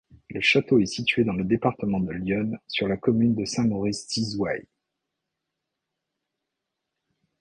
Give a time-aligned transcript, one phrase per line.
[0.31, 4.65] Le château est situé dans le département de l'Yonne, sur la commune de Saint-Maurice-Thizouaille.